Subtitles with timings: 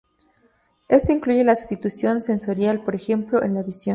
[0.89, 3.89] Esto incluye la sustitución sensorial, por ejemplo, en la visión.